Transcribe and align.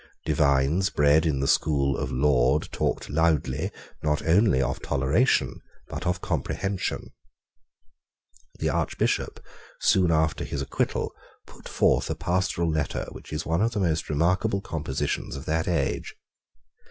Divines 0.25 0.89
bred 0.89 1.27
in 1.27 1.41
the 1.41 1.47
school 1.47 1.95
of 1.95 2.11
Laud 2.11 2.71
talked 2.71 3.07
loudly, 3.07 3.69
not 4.01 4.25
only 4.25 4.59
of 4.59 4.81
toleration, 4.81 5.59
but 5.89 6.07
of 6.07 6.21
comprehension. 6.21 7.11
The 8.57 8.69
Archbishop 8.69 9.39
soon 9.79 10.09
after 10.11 10.43
his 10.43 10.59
acquittal 10.59 11.13
put 11.45 11.69
forth 11.69 12.09
a 12.09 12.15
pastoral 12.15 12.71
letter 12.71 13.05
which 13.11 13.31
is 13.31 13.45
one 13.45 13.61
of 13.61 13.73
the 13.73 13.79
most 13.79 14.09
remarkable 14.09 14.59
compositions 14.61 15.35
of 15.35 15.45
that 15.45 15.67
age. 15.67 16.15